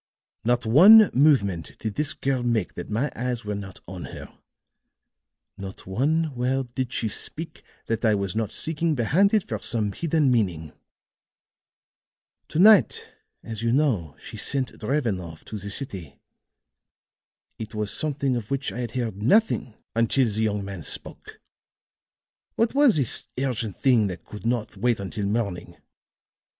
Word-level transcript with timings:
Not 0.43 0.65
one 0.65 1.11
movement 1.13 1.73
did 1.77 1.93
this 1.93 2.13
girl 2.13 2.41
make 2.41 2.73
that 2.73 2.89
my 2.89 3.11
eyes 3.15 3.45
were 3.45 3.53
not 3.53 3.81
on 3.87 4.05
her; 4.05 4.35
not 5.59 5.85
one 5.85 6.33
word 6.33 6.73
did 6.73 6.91
she 6.91 7.07
speak 7.07 7.61
that 7.85 8.03
I 8.03 8.15
was 8.15 8.35
not 8.35 8.51
seeking 8.51 8.95
behind 8.95 9.31
it 9.31 9.47
for 9.47 9.59
some 9.59 9.91
hidden 9.91 10.31
meaning. 10.31 10.73
"To 12.47 12.57
night, 12.57 13.09
as 13.43 13.61
you 13.61 13.71
know, 13.71 14.15
she 14.17 14.37
sent 14.37 14.75
Drevenoff 14.79 15.45
to 15.45 15.57
the 15.59 15.69
city. 15.69 16.15
It 17.59 17.75
was 17.75 17.91
something 17.91 18.35
of 18.35 18.49
which 18.49 18.71
I 18.71 18.79
had 18.79 18.91
heard 18.95 19.21
nothing 19.21 19.75
until 19.95 20.27
the 20.27 20.41
young 20.41 20.65
man 20.65 20.81
spoke. 20.81 21.39
What 22.55 22.73
was 22.73 22.95
this 22.95 23.25
urgent 23.37 23.75
thing 23.75 24.07
that 24.07 24.25
could 24.25 24.47
not 24.47 24.77
wait 24.77 24.99
until 24.99 25.27
morning? 25.27 25.77